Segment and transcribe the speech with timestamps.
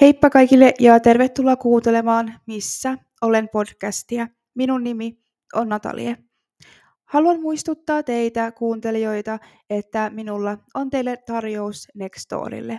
[0.00, 4.28] Heippa kaikille ja tervetuloa kuuntelemaan Missä olen podcastia.
[4.54, 5.18] Minun nimi
[5.54, 6.16] on Natalie.
[7.04, 9.38] Haluan muistuttaa teitä kuuntelijoita,
[9.70, 12.78] että minulla on teille tarjous Nextorille.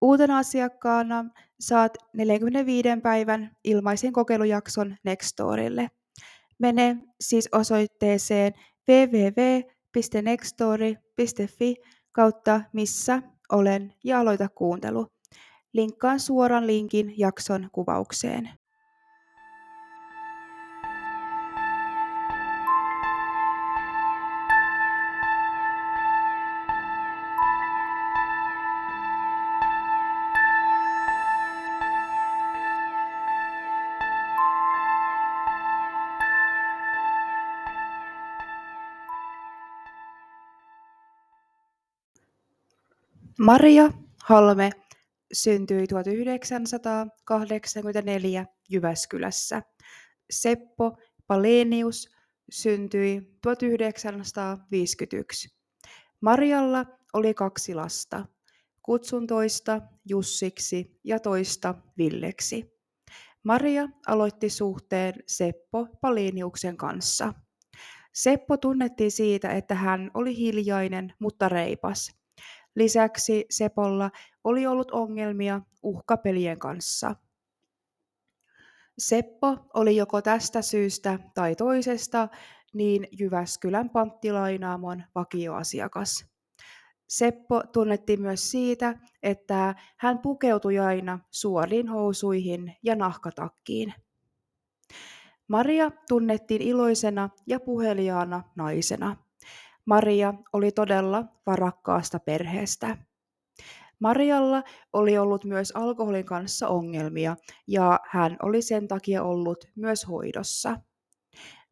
[0.00, 1.24] Uutena asiakkaana
[1.60, 5.90] saat 45 päivän ilmaisen kokeilujakson Nextorille.
[6.58, 8.52] Mene siis osoitteeseen
[8.88, 11.74] www.nextori.fi
[12.12, 13.22] kautta missä
[13.52, 15.06] olen ja aloita kuuntelu.
[15.72, 18.50] Linkkaan suoran linkin jakson kuvaukseen.
[43.38, 43.90] Maria
[44.24, 44.70] Halme
[45.32, 49.62] syntyi 1984 Jyväskylässä.
[50.30, 52.08] Seppo Palenius
[52.50, 55.48] syntyi 1951.
[56.20, 58.26] Marialla oli kaksi lasta.
[58.82, 62.72] Kutsun toista Jussiksi ja toista Villeksi.
[63.44, 67.34] Maria aloitti suhteen Seppo Paleniuksen kanssa.
[68.14, 72.10] Seppo tunnettiin siitä, että hän oli hiljainen, mutta reipas–
[72.74, 74.10] Lisäksi Sepolla
[74.44, 77.14] oli ollut ongelmia uhkapelien kanssa.
[78.98, 82.28] Seppo oli joko tästä syystä tai toisesta
[82.74, 86.26] niin Jyväskylän panttilainaamon vakioasiakas.
[87.08, 93.94] Seppo tunnettiin myös siitä, että hän pukeutui aina suoriin housuihin ja nahkatakkiin.
[95.48, 99.16] Maria tunnettiin iloisena ja puheliaana naisena.
[99.86, 102.96] Maria oli todella varakkaasta perheestä.
[104.00, 110.76] Marialla oli ollut myös alkoholin kanssa ongelmia ja hän oli sen takia ollut myös hoidossa.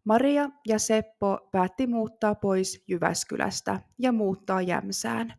[0.05, 5.34] Maria ja Seppo päätti muuttaa pois Jyväskylästä ja muuttaa Jämsään.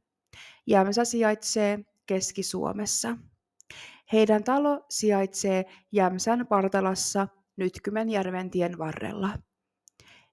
[0.67, 3.17] Jämsä sijaitsee Keski-Suomessa.
[4.13, 7.27] Heidän talo sijaitsee Jämsän Partalassa
[7.57, 9.29] Nytkymenjärven tien varrella.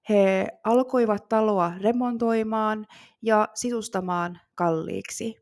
[0.09, 2.85] He alkoivat taloa remontoimaan
[3.21, 5.35] ja sisustamaan kalliiksi.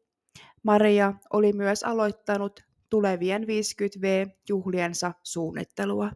[0.63, 6.11] Maria oli myös aloittanut tulevien 50V-juhliensa suunnittelua.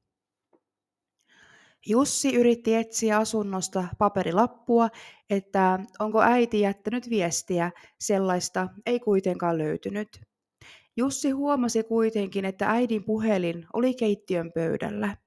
[1.88, 4.90] Jussi yritti etsiä asunnosta paperilappua,
[5.30, 10.22] että onko äiti jättänyt viestiä, sellaista ei kuitenkaan löytynyt.
[10.98, 15.18] Jussi huomasi kuitenkin, että äidin puhelin oli keittiön pöydällä.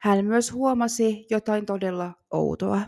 [0.00, 2.80] Hän myös huomasi jotain todella outoa.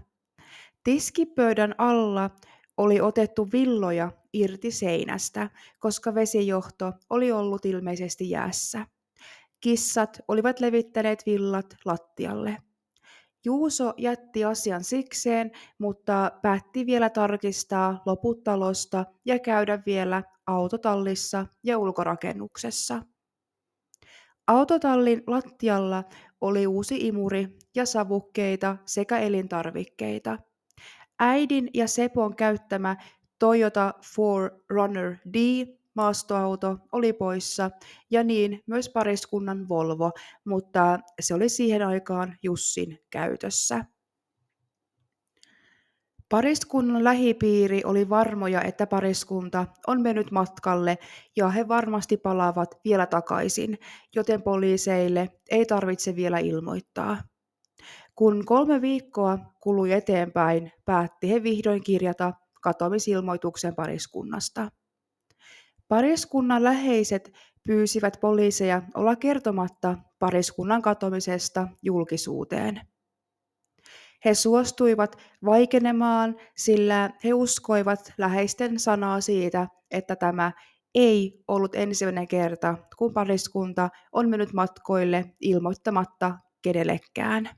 [0.85, 2.31] Tiskipöydän alla
[2.77, 8.87] oli otettu villoja irti seinästä, koska vesijohto oli ollut ilmeisesti jäässä.
[9.61, 12.57] Kissat olivat levittäneet villat lattialle.
[13.45, 21.79] Juuso jätti asian sikseen, mutta päätti vielä tarkistaa loput talosta ja käydä vielä autotallissa ja
[21.79, 23.03] ulkorakennuksessa.
[24.47, 26.05] Autotallin lattialla
[26.41, 30.39] oli uusi imuri ja savukkeita sekä elintarvikkeita.
[31.19, 32.97] Äidin ja Sepon käyttämä
[33.39, 35.37] Toyota 4Runner D
[35.95, 37.71] maastoauto oli poissa
[38.11, 40.11] ja niin myös pariskunnan Volvo,
[40.45, 43.85] mutta se oli siihen aikaan Jussin käytössä.
[46.29, 50.99] Pariskunnan lähipiiri oli varmoja, että pariskunta on mennyt matkalle
[51.37, 53.79] ja he varmasti palaavat vielä takaisin,
[54.15, 57.23] joten poliiseille ei tarvitse vielä ilmoittaa.
[58.15, 62.33] Kun kolme viikkoa kului eteenpäin, päätti he vihdoin kirjata
[62.63, 64.69] katoamisilmoituksen pariskunnasta.
[65.91, 67.33] Pariskunnan läheiset
[67.67, 72.81] pyysivät poliiseja olla kertomatta pariskunnan katomisesta julkisuuteen.
[74.25, 80.53] He suostuivat vaikenemaan, sillä he uskoivat läheisten sanaa siitä, että tämä
[80.95, 87.51] ei ollut ensimmäinen kerta, kun pariskunta on mennyt matkoille ilmoittamatta kenellekään.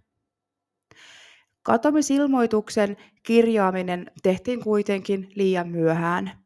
[1.63, 6.42] Katomisilmoituksen kirjaaminen tehtiin kuitenkin liian myöhään.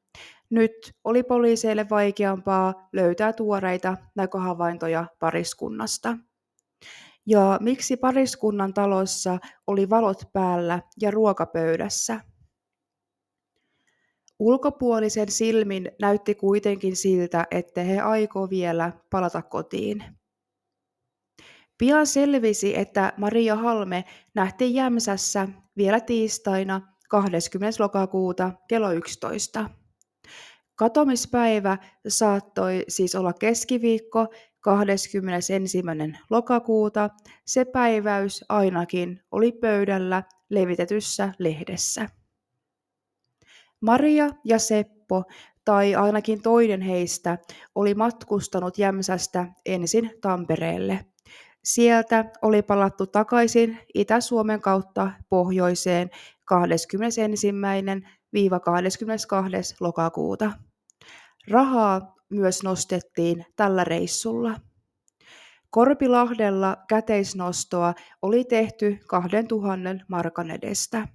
[0.50, 0.72] Nyt
[1.04, 6.16] oli poliiseille vaikeampaa löytää tuoreita näköhavaintoja pariskunnasta.
[7.26, 12.20] Ja miksi pariskunnan talossa oli valot päällä ja ruokapöydässä?
[14.38, 20.04] Ulkopuolisen silmin näytti kuitenkin siltä, että he aikoo vielä palata kotiin.
[21.78, 24.04] Pian selvisi, että Maria Halme
[24.34, 27.82] nähtiin Jämsässä vielä tiistaina 20.
[27.84, 29.70] lokakuuta kello 11.
[30.76, 31.78] Katomispäivä
[32.08, 34.26] saattoi siis olla keskiviikko
[34.60, 35.82] 21.
[36.30, 37.10] lokakuuta.
[37.46, 42.08] Se päiväys ainakin oli pöydällä levitetyssä lehdessä.
[43.80, 45.22] Maria ja Seppo,
[45.64, 47.38] tai ainakin toinen heistä,
[47.74, 51.04] oli matkustanut Jämsästä ensin Tampereelle.
[51.64, 56.10] Sieltä oli palattu takaisin Itä-Suomen kautta pohjoiseen
[56.54, 58.15] 21.–22.
[59.80, 60.52] lokakuuta.
[61.50, 64.60] Rahaa myös nostettiin tällä reissulla.
[65.70, 71.08] Korpilahdella käteisnostoa oli tehty 2000 markan edestä.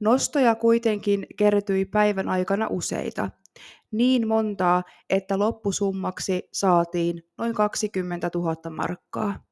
[0.00, 3.30] Nostoja kuitenkin kertyi päivän aikana useita,
[3.92, 9.44] niin montaa, että loppusummaksi saatiin noin 20 000 markkaa.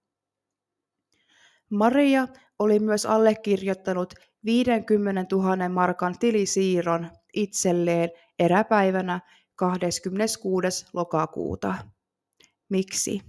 [1.70, 2.28] Maria
[2.60, 4.14] oli myös allekirjoittanut
[4.44, 9.20] 50 000 markan tilisiirron itselleen eräpäivänä
[9.56, 10.86] 26.
[10.92, 11.74] lokakuuta.
[12.68, 13.20] Miksi?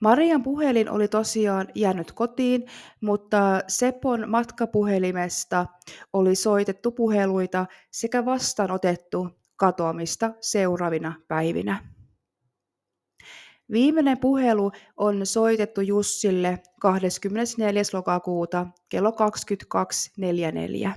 [0.00, 2.66] Marian puhelin oli tosiaan jäänyt kotiin,
[3.00, 5.66] mutta Sepon matkapuhelimesta
[6.12, 11.97] oli soitettu puheluita sekä vastaanotettu katoamista seuraavina päivinä.
[13.72, 17.82] Viimeinen puhelu on soitettu Jussille 24.
[17.92, 20.90] lokakuuta kello 22.44.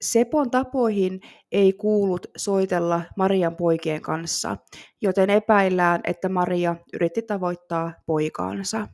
[0.00, 1.20] Sepon tapoihin
[1.52, 4.56] ei kuulut soitella Marian poikien kanssa,
[5.02, 8.88] joten epäillään, että Maria yritti tavoittaa poikaansa.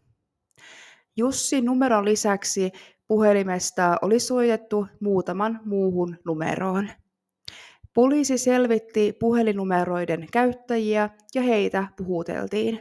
[1.17, 2.71] Jussin numeron lisäksi
[3.09, 6.89] puhelimesta oli soitettu muutaman muuhun numeroon.
[7.97, 12.81] Poliisi selvitti puhelinnumeroiden käyttäjiä ja heitä puhuteltiin.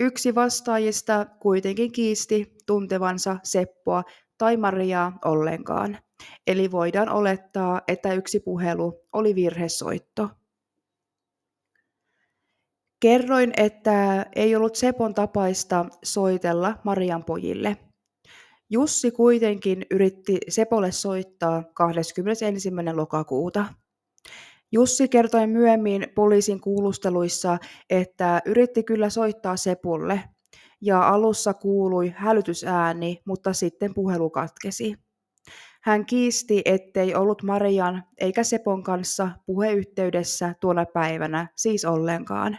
[0.00, 4.02] Yksi vastaajista kuitenkin kiisti tuntevansa Seppoa
[4.38, 5.98] tai Mariaa ollenkaan.
[6.46, 10.28] Eli voidaan olettaa, että yksi puhelu oli virhesoitto.
[13.00, 17.76] Kerroin, että ei ollut Sepon tapaista soitella Marian pojille.
[18.70, 22.44] Jussi kuitenkin yritti Sepolle soittaa 21.
[22.94, 23.66] lokakuuta.
[24.72, 27.58] Jussi kertoi myöhemmin poliisin kuulusteluissa,
[27.90, 30.20] että yritti kyllä soittaa Sepulle,
[30.80, 34.94] ja alussa kuului hälytysääni, mutta sitten puhelu katkesi.
[35.82, 42.58] Hän kiisti, ettei ollut Marian eikä Sepon kanssa puheyhteydessä tuona päivänä, siis ollenkaan.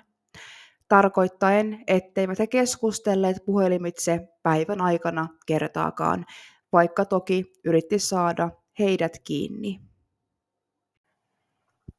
[0.88, 6.26] Tarkoittaen, etteivät he keskustelleet puhelimitse päivän aikana kertaakaan,
[6.72, 9.89] vaikka toki yritti saada heidät kiinni.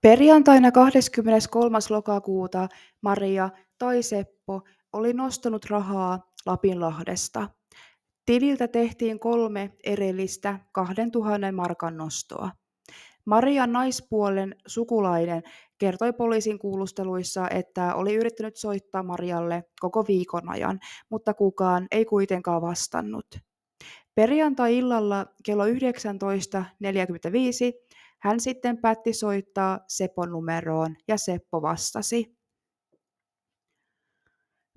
[0.03, 1.79] Perjantaina 23.
[1.91, 2.69] lokakuuta
[3.03, 4.63] Maria tai Seppo
[4.93, 7.49] oli nostanut rahaa Lapinlahdesta–
[8.31, 12.51] Tililtä tehtiin kolme erillistä 2000 markan nostoa.
[13.25, 15.43] Marian naispuolen sukulainen
[15.79, 20.81] kertoi poliisin kuulusteluissa, että oli yrittänyt soittaa Marialle koko viikon ajan,
[21.11, 23.27] mutta kukaan ei kuitenkaan vastannut.
[24.15, 25.73] Perjantai-illalla kello 19.45
[28.23, 32.37] hän sitten päätti soittaa Sepon numeroon ja Seppo vastasi.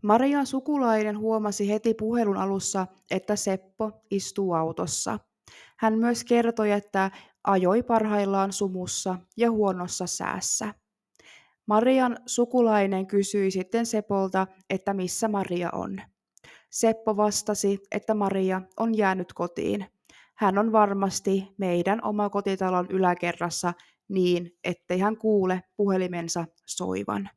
[0.03, 5.19] Marian sukulainen huomasi heti puhelun alussa, että Seppo istuu autossa.
[5.79, 7.11] Hän myös kertoi, että
[7.43, 10.73] ajoi parhaillaan sumussa ja huonossa säässä.
[11.67, 16.01] Marian sukulainen kysyi sitten Sepolta, että missä Maria on.
[16.69, 19.85] Seppo vastasi, että Maria on jäänyt kotiin.
[20.35, 23.73] Hän on varmasti meidän oma kotitalon yläkerrassa
[24.07, 27.29] niin, ettei hän kuule puhelimensa soivan.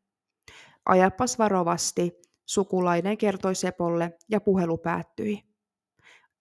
[0.86, 2.12] Ajapas varovasti,
[2.46, 5.42] Sukulainen kertoi Sepolle ja puhelu päättyi.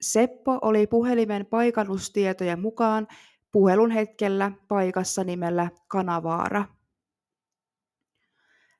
[0.02, 3.08] Seppo oli puhelimen paikannustietojen mukaan
[3.52, 6.66] puhelun hetkellä paikassa nimellä Kanavaara.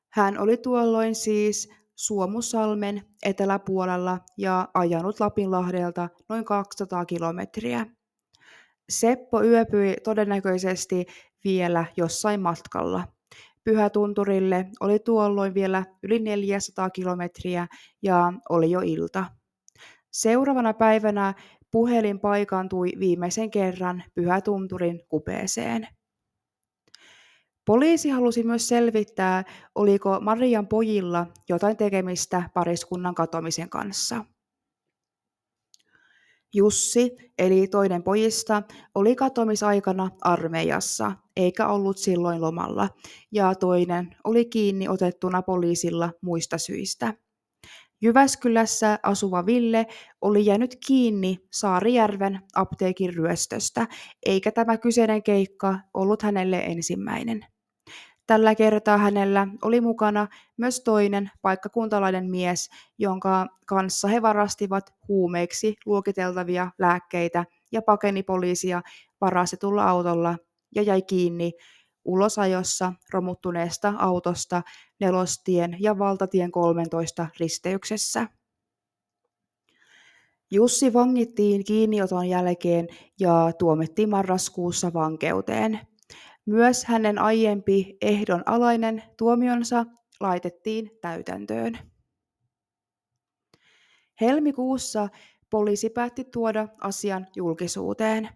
[0.10, 7.86] Hän oli tuolloin siis Suomusalmen eteläpuolella ja ajanut Lapinlahdelta noin 200 kilometriä.
[8.90, 11.06] Seppo yöpyi todennäköisesti
[11.44, 13.08] vielä jossain matkalla.
[13.64, 17.68] Pyhätunturille oli tuolloin vielä yli 400 kilometriä
[18.02, 19.26] ja oli jo ilta.
[20.12, 21.34] Seuraavana päivänä
[21.72, 25.88] puhelin paikantui viimeisen kerran Pyhätunturin kupeeseen.
[27.66, 29.44] Poliisi halusi myös selvittää,
[29.76, 34.26] oliko Marian pojilla jotain tekemistä pariskunnan katomisen kanssa.
[36.54, 38.64] Jussi, eli toinen pojista,
[38.96, 42.90] oli katomisaikana armeijassa, eikä ollut silloin lomalla,
[43.32, 47.14] ja toinen oli kiinni otettuna poliisilla muista syistä.
[48.02, 49.86] Jyväskylässä asuva Ville
[50.22, 53.88] oli jäänyt kiinni Saarijärven apteekin ryöstöstä,
[54.26, 57.46] eikä tämä kyseinen keikka ollut hänelle ensimmäinen.
[58.28, 60.28] Tällä kertaa hänellä oli mukana
[60.58, 68.82] myös toinen paikkakuntalainen mies, jonka kanssa he varastivat huumeiksi luokiteltavia lääkkeitä ja pakeni poliisia
[69.22, 70.38] varastetulla autolla
[70.76, 71.52] ja jäi kiinni
[72.06, 74.62] ulosajossa romuttuneesta autosta
[75.00, 78.28] nelostien ja valtatien 13 risteyksessä.
[80.52, 82.88] Jussi vangittiin kiinnioton jälkeen
[83.20, 85.80] ja tuomittiin marraskuussa vankeuteen.
[86.46, 89.86] Myös hänen aiempi ehdonalainen tuomionsa
[90.20, 91.80] laitettiin täytäntöön.
[94.22, 95.10] Helmikuussa
[95.50, 98.30] poliisi päätti tuoda asian julkisuuteen.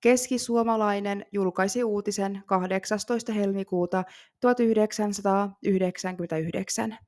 [0.00, 3.32] Keskisuomalainen julkaisi uutisen 18.
[3.32, 4.04] helmikuuta
[4.40, 6.98] 1999.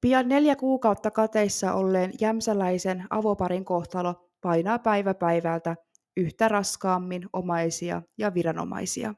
[0.00, 5.76] Pian neljä kuukautta kateissa olleen jämsäläisen avoparin kohtalo painaa päivä päivältä
[6.16, 9.14] yhtä raskaammin omaisia ja viranomaisia.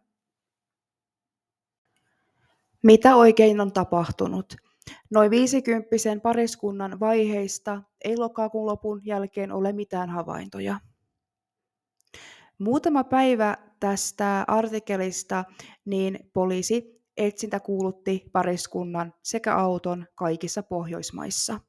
[2.82, 4.56] Mitä oikein on tapahtunut?
[5.10, 10.80] Noin viisikymppisen pariskunnan vaiheista ei lokakuun lopun jälkeen ole mitään havaintoja.
[12.58, 15.44] Muutama päivä tästä artikkelista,
[15.84, 21.60] niin poliisi etsintä kuulutti pariskunnan sekä auton kaikissa Pohjoismaissa.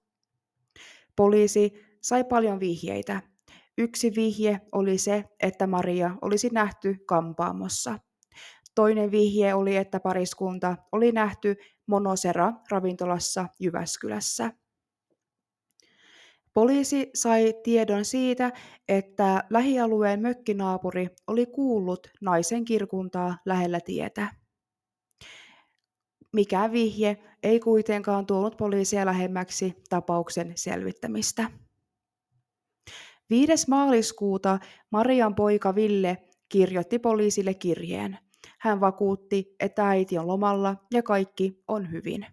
[1.15, 3.28] Poliisi sai paljon vihjeitä.
[3.79, 8.00] Yksi vihje oli se, että Maria olisi nähty kampaamossa.
[8.75, 11.55] Toinen vihje oli, että pariskunta oli nähty
[11.88, 14.53] Monosera-ravintolassa Jyväskylässä.
[16.53, 18.51] Poliisi sai tiedon siitä,
[18.88, 24.27] että lähialueen mökkinaapuri oli kuullut naisen kirkuntaa lähellä tietä.
[26.33, 31.69] Mikä vihje ei kuitenkaan tuonut poliisia lähemmäksi tapauksen selvittämistä.
[33.29, 33.65] 5.
[33.67, 34.59] maaliskuuta
[34.91, 36.17] Marian poika Ville
[36.50, 38.17] kirjoitti poliisille kirjeen.
[38.59, 42.25] Hän vakuutti, että äiti on lomalla ja kaikki on hyvin.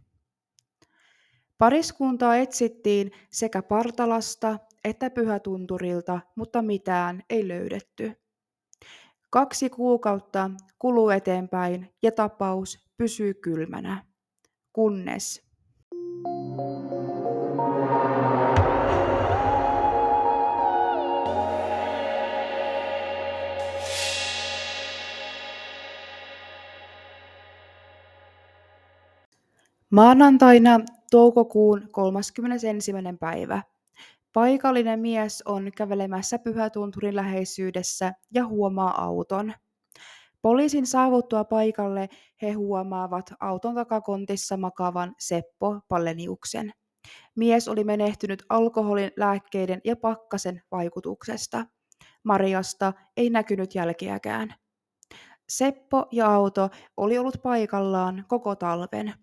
[1.58, 8.12] Pariskuntaa etsittiin sekä Partalasta että Pyhätunturilta, mutta mitään ei löydetty.
[9.30, 14.04] Kaksi kuukautta kuluu eteenpäin ja tapaus pysyy kylmänä,
[14.72, 15.46] kunnes
[29.90, 32.92] Maanantaina toukokuun 31.
[33.20, 33.62] päivä
[34.32, 39.52] paikallinen mies on kävelemässä Pyhätunturin läheisyydessä ja huomaa auton.
[40.42, 42.08] Poliisin saavuttua paikalle
[42.42, 46.72] he huomaavat auton takakontissa makavan Seppo Palleniuksen.
[47.36, 51.66] Mies oli menehtynyt alkoholin, lääkkeiden ja pakkasen vaikutuksesta.
[52.22, 54.54] Mariasta ei näkynyt jälkeäkään.
[55.48, 59.14] Seppo ja auto oli ollut paikallaan koko talven.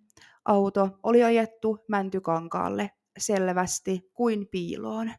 [0.45, 5.11] Auto oli ajettu Mäntykankaalle selvästi kuin piiloon.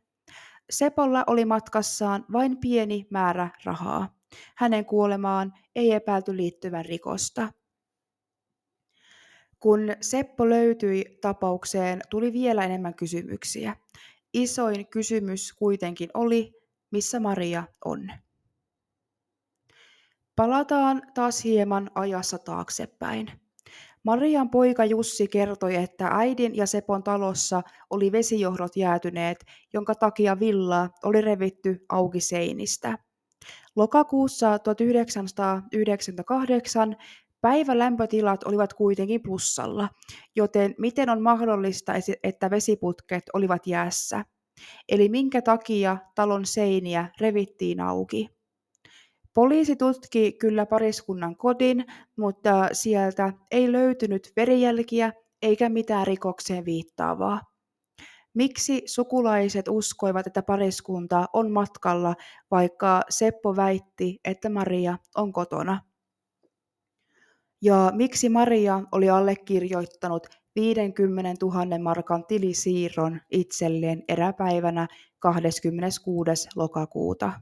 [0.71, 4.19] Sepolla oli matkassaan vain pieni määrä rahaa.
[4.57, 7.53] Hänen kuolemaan ei epäilty liittyvän rikosta.
[9.61, 13.77] Kun Seppo löytyi tapaukseen, tuli vielä enemmän kysymyksiä.
[14.35, 16.53] Isoin kysymys kuitenkin oli,
[16.91, 18.09] missä Maria on.
[20.37, 23.44] Palataan taas hieman ajassa taaksepäin.
[24.05, 30.91] Marian poika Jussi kertoi, että äidin ja Sepon talossa oli vesijohdot jäätyneet, jonka takia villaa
[31.05, 32.99] oli revitty auki seinistä.
[33.77, 36.97] Lokakuussa 1998
[37.41, 39.89] päivälämpötilat olivat kuitenkin plussalla,
[40.37, 41.93] joten miten on mahdollista,
[42.23, 44.25] että vesiputket olivat jäässä?
[44.89, 48.34] Eli minkä takia talon seiniä revittiin auki?
[49.35, 51.85] Poliisi tutki kyllä pariskunnan kodin,
[52.17, 55.13] mutta sieltä ei löytynyt verijälkiä
[55.43, 57.41] eikä mitään rikokseen viittaavaa.
[58.35, 62.15] Miksi sukulaiset uskoivat, että pariskunta on matkalla,
[62.51, 65.81] vaikka Seppo väitti, että Maria on kotona?
[67.63, 74.89] Ja miksi Maria oli allekirjoittanut 50 000 markan tilisiirron itselleen eräpäivänä
[75.19, 76.49] 26.
[76.57, 77.33] lokakuuta.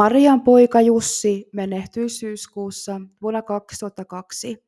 [0.00, 4.64] Marian poika Jussi menehtyi syyskuussa vuonna 2002.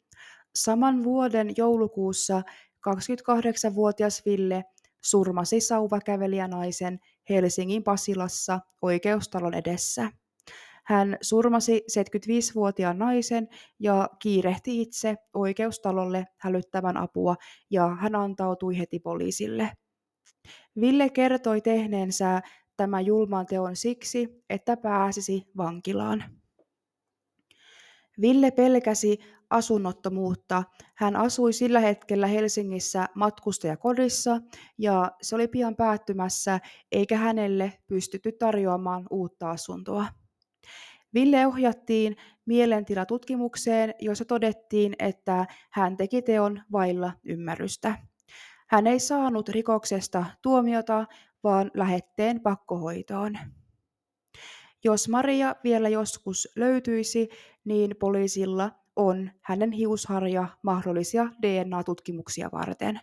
[0.55, 2.43] Saman vuoden joulukuussa
[2.89, 4.65] 28-vuotias Ville
[5.05, 6.99] surmasi sauvakävelijänaisen
[7.29, 10.11] Helsingin Pasilassa oikeustalon edessä.
[10.85, 13.49] Hän surmasi 75-vuotiaan naisen
[13.81, 17.37] ja kiirehti itse oikeustalolle hälyttävän apua
[17.71, 19.71] ja hän antautui heti poliisille.
[20.81, 22.43] Ville kertoi tehneensä
[22.77, 26.25] tämän julman teon siksi, että pääsisi vankilaan.
[28.21, 29.19] Ville pelkäsi
[29.51, 30.63] asunnottomuutta.
[30.95, 34.41] Hän asui sillä hetkellä Helsingissä matkustajakodissa
[34.79, 36.61] ja se oli pian päättymässä,
[36.93, 40.07] eikä hänelle pystytty tarjoamaan uutta asuntoa.
[41.15, 47.99] Ville ohjattiin mielentilatutkimukseen, jossa todettiin, että hän teki teon vailla ymmärrystä.
[48.69, 51.07] Hän ei saanut rikoksesta tuomiota,
[51.45, 53.39] vaan lähetteen pakkohoitoon.
[54.85, 57.29] Jos Maria vielä joskus löytyisi,
[57.65, 63.01] niin poliisilla on hänen hiusharja mahdollisia DNA-tutkimuksia varten.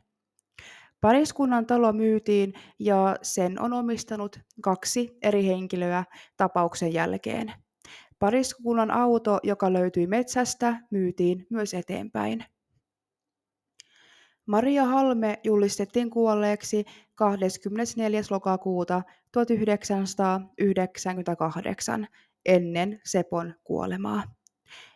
[1.01, 6.03] Pariskunnan talo myytiin ja sen on omistanut kaksi eri henkilöä
[6.38, 7.53] tapauksen jälkeen.
[8.19, 12.46] Pariskunnan auto, joka löytyi metsästä, myytiin myös eteenpäin.
[14.46, 16.86] Maria Halme julistettiin kuolleeksi
[17.19, 18.21] 24.
[18.29, 22.07] lokakuuta 1998
[22.45, 24.23] ennen Sepon kuolemaa,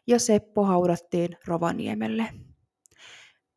[0.07, 2.29] ja Seppo haudattiin Rovaniemelle.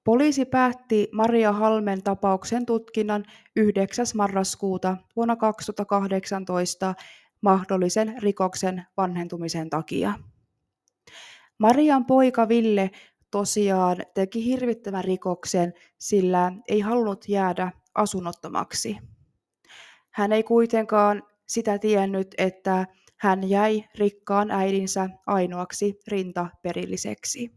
[0.04, 3.24] Poliisi päätti Maria Halmen tapauksen tutkinnan
[3.56, 4.06] 9.
[4.14, 6.94] marraskuuta vuonna 2018
[7.40, 10.14] mahdollisen rikoksen vanhentumisen takia.
[11.58, 12.90] Marian poika Ville
[13.30, 18.98] tosiaan teki hirvittävän rikoksen, sillä ei halunnut jäädä asunnottomaksi.
[20.10, 27.50] Hän ei kuitenkaan sitä tiennyt, että hän jäi rikkaan äidinsä ainoaksi rintaperilliseksi.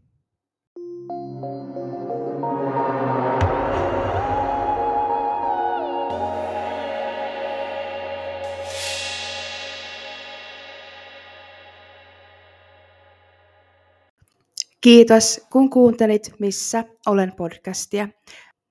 [14.80, 18.08] Kiitos, kun kuuntelit Missä olen podcastia.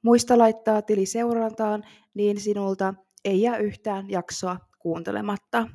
[0.01, 1.83] Muista laittaa tili seurantaan,
[2.13, 2.93] niin sinulta
[3.25, 5.67] ei jää yhtään jaksoa kuuntelematta.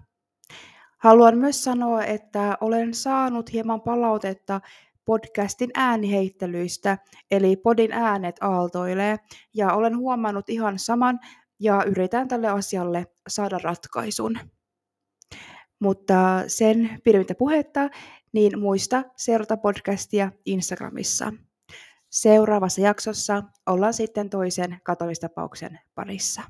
[0.99, 4.61] Haluan myös sanoa, että olen saanut hieman palautetta
[5.05, 6.99] podcastin ääniheittelyistä,
[7.31, 9.17] eli podin äänet aaltoilee,
[9.55, 11.21] ja olen huomannut ihan saman,
[11.61, 14.39] ja yritän tälle asialle saada ratkaisun.
[15.81, 17.91] Mutta sen pidemmittä puhetta,
[18.33, 21.33] niin muista seurata podcastia Instagramissa.
[22.15, 26.43] Seuraavassa jaksossa ollaan sitten toisen katomistapauksen parissa.